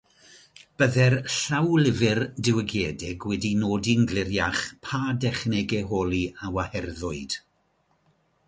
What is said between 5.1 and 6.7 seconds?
dechnegau holi a